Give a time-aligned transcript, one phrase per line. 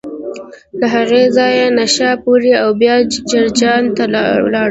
[0.79, 2.95] له هغه ځایه نشاپور او بیا
[3.31, 4.03] جرجان ته
[4.43, 4.57] ولاړ.